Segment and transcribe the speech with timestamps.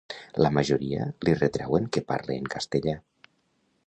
[0.43, 2.97] La majoria li retrauen que parle en castellà.